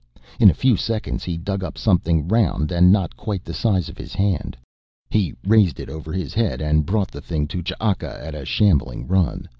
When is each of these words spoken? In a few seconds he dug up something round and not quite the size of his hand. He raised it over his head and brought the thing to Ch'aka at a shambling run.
In 0.39 0.49
a 0.49 0.55
few 0.55 0.77
seconds 0.77 1.23
he 1.23 1.37
dug 1.37 1.63
up 1.63 1.77
something 1.77 2.27
round 2.27 2.71
and 2.71 2.91
not 2.91 3.15
quite 3.15 3.45
the 3.45 3.53
size 3.53 3.87
of 3.87 3.99
his 3.99 4.15
hand. 4.15 4.57
He 5.11 5.35
raised 5.43 5.79
it 5.79 5.89
over 5.91 6.11
his 6.11 6.33
head 6.33 6.59
and 6.59 6.87
brought 6.87 7.11
the 7.11 7.21
thing 7.21 7.45
to 7.49 7.61
Ch'aka 7.61 8.19
at 8.25 8.33
a 8.33 8.43
shambling 8.43 9.07
run. 9.07 9.47